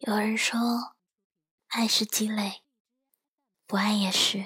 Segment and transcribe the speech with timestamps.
[0.00, 0.60] 有人说，
[1.70, 2.62] 爱是积累，
[3.66, 4.44] 不爱也是。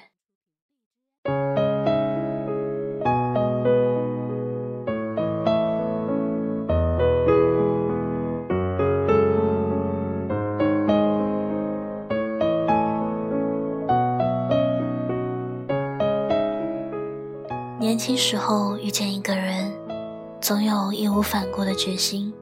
[17.79, 19.71] 年轻时候遇见一个人，
[20.41, 22.33] 总有义无反顾的决心。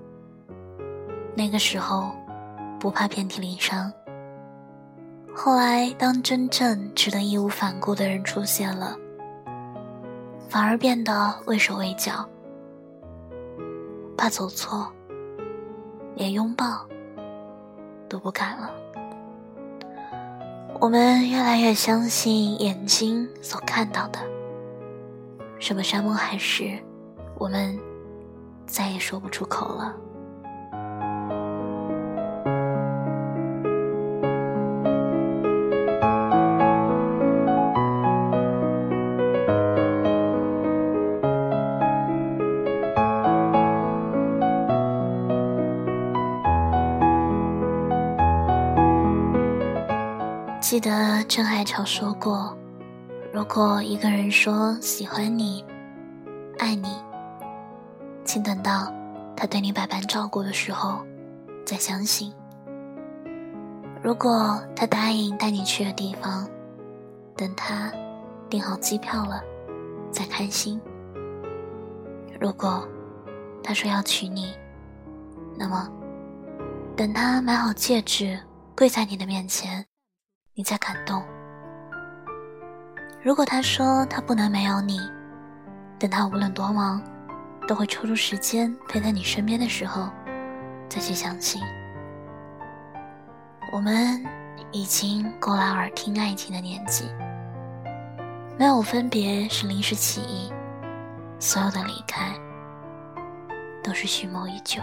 [1.35, 2.13] 那个时候，
[2.81, 3.93] 不怕遍体鳞伤。
[5.33, 8.97] 后来，当真正值得义无反顾的人出现了，
[10.49, 12.27] 反而变得畏手畏脚，
[14.17, 14.91] 怕走错，
[16.17, 16.85] 连拥抱
[18.09, 18.71] 都不敢了。
[20.81, 24.19] 我们越来越相信眼睛所看到的。
[25.59, 26.79] 什么山盟海誓，
[27.39, 27.79] 我们
[28.67, 29.95] 再也说不出口了。
[50.71, 52.57] 记得郑海潮说过。
[53.33, 55.65] 如果一个人说喜欢你、
[56.61, 56.95] 爱你，
[58.25, 58.87] 请等到
[59.37, 61.05] 他对你百般照顾的时候
[61.67, 62.33] 再相信；
[64.01, 66.49] 如果他答应带你去的地方，
[67.35, 67.91] 等他
[68.49, 69.43] 订好机票了
[70.13, 70.79] 再开心；
[72.41, 72.87] 如果
[73.61, 74.55] 他说要娶你，
[75.59, 75.89] 那么
[76.95, 78.39] 等他买好戒指
[78.77, 79.85] 跪在你的面前，
[80.61, 81.25] 你再感动。
[83.23, 85.01] 如果他说他不能没有你，
[85.99, 87.03] 等他无论多忙，
[87.67, 90.11] 都会抽出时间陪在你身边的时候，
[90.87, 91.63] 再去相信。
[93.73, 94.23] 我们
[94.71, 97.11] 已经过了耳听爱情的年纪，
[98.59, 100.53] 没有分别是临时起意，
[101.39, 102.35] 所有的离开
[103.83, 104.83] 都是蓄谋已久。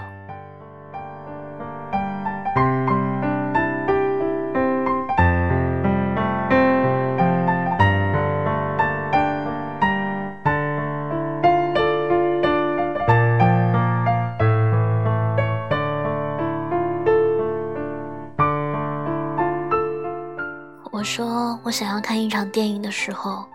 [20.97, 23.47] 我说我想要看一场电影的时候，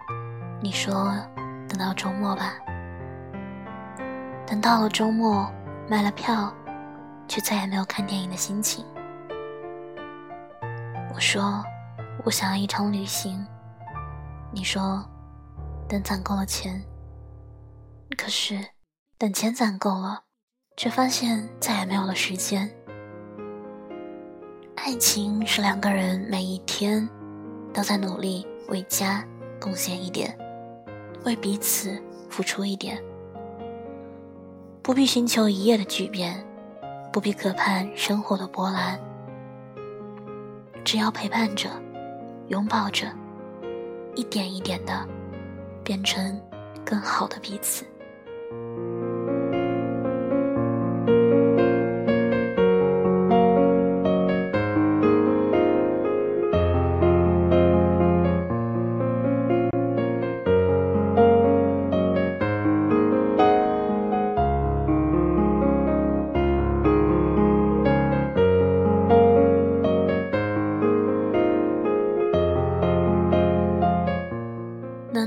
[0.60, 1.12] 你说
[1.68, 2.54] 等到周末吧。
[4.46, 5.52] 等到了周末，
[5.88, 6.54] 买了票，
[7.26, 8.84] 却再也没有看电影的心情。
[11.12, 11.64] 我说
[12.24, 13.44] 我想要一场旅行，
[14.52, 15.04] 你说
[15.88, 16.80] 等攒够了钱。
[18.16, 18.56] 可是
[19.18, 20.22] 等钱攒够了，
[20.76, 22.70] 却发现再也没有了时间。
[24.76, 27.08] 爱情是两个人每一天。
[27.72, 29.24] 都在努力为家
[29.60, 30.36] 贡献一点，
[31.24, 33.02] 为彼此付出一点。
[34.82, 36.44] 不必寻求一夜的巨变，
[37.12, 38.98] 不必渴盼生活的波澜，
[40.84, 41.70] 只要陪伴着，
[42.48, 43.06] 拥抱着，
[44.16, 45.06] 一点一点的
[45.84, 46.40] 变成
[46.84, 47.84] 更好的彼此。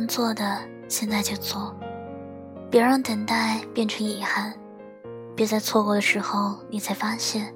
[0.06, 1.76] 能做的现在就做，
[2.70, 4.54] 别让等待变成遗憾，
[5.36, 7.52] 别在错过的时候你才发现，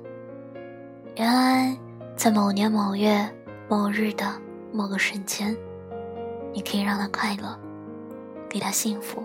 [1.16, 1.78] 原来
[2.16, 3.24] 在某年某月
[3.70, 4.26] 某日的
[4.74, 5.56] 某个瞬间，
[6.52, 7.56] 你可以让他快乐，
[8.50, 9.24] 给他幸福，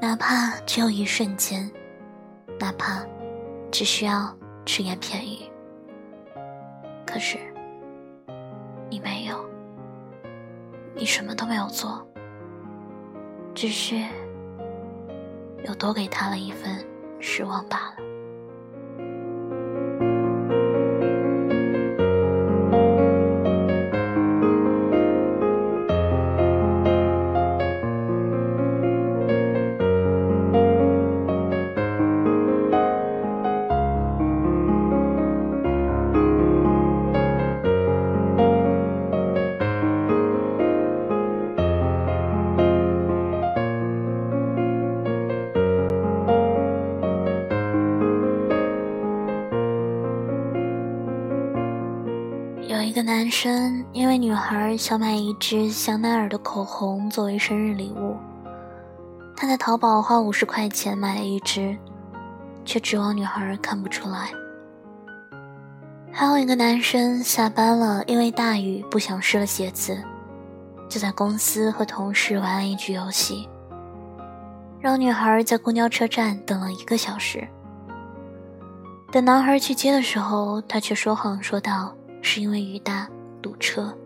[0.00, 1.68] 哪怕只有一瞬间，
[2.56, 3.04] 哪怕
[3.72, 4.32] 只需要
[4.64, 5.38] 只言片语，
[7.04, 7.36] 可是
[8.88, 9.23] 你没。
[10.94, 12.06] 你什么都没有做，
[13.54, 13.96] 只是
[15.64, 16.86] 又多给他了一份
[17.18, 18.13] 失望罢了。
[52.94, 58.16] 一个男生因为女孩想买一支香奈儿的口红作为生日礼物，
[59.36, 61.76] 他在淘宝花五十块钱买了一支，
[62.64, 64.30] 却指望女孩看不出来。
[66.12, 70.00] 还有一个男生下班了，因为大雨不想湿了鞋子，
[70.88, 73.48] 就在公司和同事玩了一局游戏，
[74.78, 77.44] 让女孩在公交车站等了一个小时。
[79.10, 81.92] 等男孩去接的时候，他却说谎说道。
[82.24, 83.08] 是因为雨大
[83.42, 83.96] 堵车。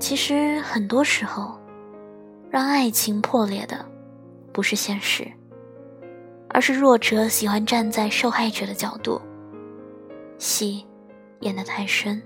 [0.00, 1.60] 其实很多时候，
[2.50, 3.84] 让爱情破裂的
[4.52, 5.30] 不是现实，
[6.48, 9.20] 而是弱者喜欢站在受害者的角度，
[10.38, 10.86] 戏
[11.40, 12.22] 演得太深，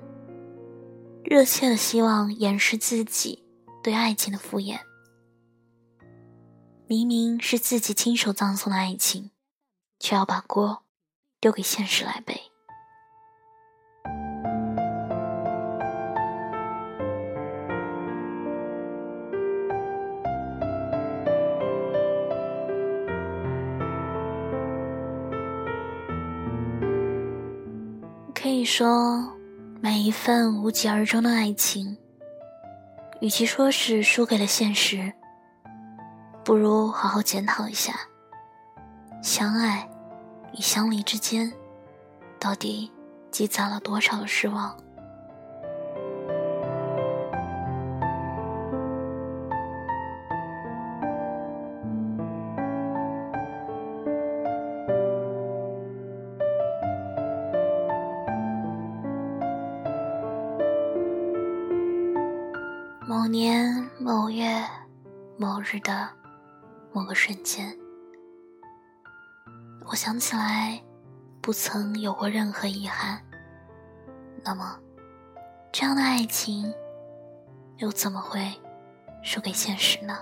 [1.25, 3.43] 热切的希望掩饰自己
[3.82, 4.79] 对爱情的敷衍。
[6.87, 9.31] 明明是自己亲手葬送的爱情，
[9.99, 10.84] 却要把锅
[11.40, 12.52] 丢给现实来背。
[28.53, 29.25] 以说，
[29.81, 31.97] 每一份无疾而终的爱情，
[33.21, 35.13] 与其说是输给了现实，
[36.45, 37.95] 不如好好检讨一下，
[39.23, 39.89] 相爱
[40.53, 41.53] 与相离之间，
[42.39, 42.91] 到底
[43.31, 44.77] 积攒了多少的失望。
[63.32, 64.62] 年某月
[65.38, 66.06] 某日的
[66.93, 67.75] 某个瞬间，
[69.87, 70.79] 我想起来，
[71.40, 73.19] 不曾有过任何遗憾。
[74.44, 74.79] 那么，
[75.73, 76.70] 这样的爱情，
[77.79, 78.52] 又怎么会
[79.23, 80.14] 输给现实呢？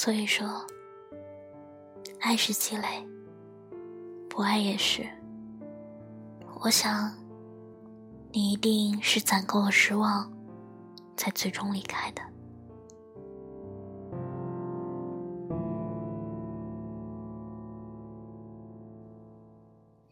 [0.00, 0.64] 所以说，
[2.20, 3.04] 爱是积累，
[4.30, 5.04] 不爱也是。
[6.60, 7.12] 我想，
[8.30, 10.32] 你一定是攒够了失望，
[11.16, 12.22] 才最终离开的。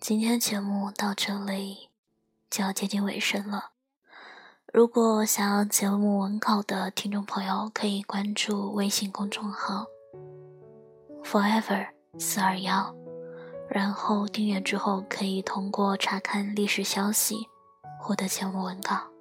[0.00, 1.90] 今天节目到这里
[2.50, 3.75] 就要接近尾声了。
[4.76, 9.86] 如果想要节目文稿的听众朋友，可以关注微信公众号
[11.24, 11.86] “forever
[12.18, 12.94] 四二幺”，
[13.70, 17.48] 然后订阅之后可以通过查看历史消息
[17.98, 19.15] 获得节目文稿。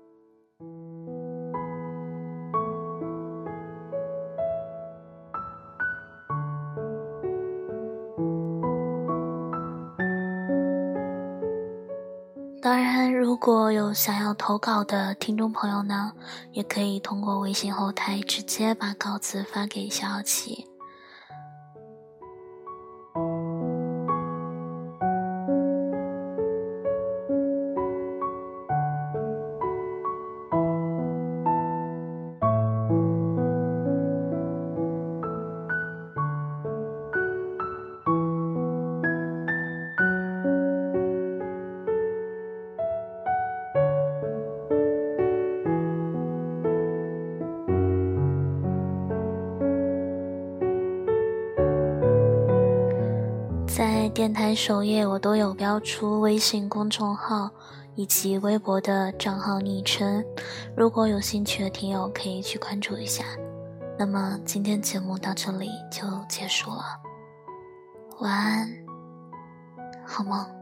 [13.46, 16.14] 如果有想要投稿的听众朋友呢，
[16.52, 20.66] 也可以通过微信后台直接把稿子发给小七。
[53.76, 57.52] 在电台首页，我都有标出微信公众号
[57.96, 60.24] 以及微博的账号昵称，
[60.78, 63.26] 如果有兴趣的听友可以去关注一下。
[64.00, 66.86] 那么今天节目到这里就结束了，
[68.22, 68.70] 晚安，
[70.06, 70.55] 好梦。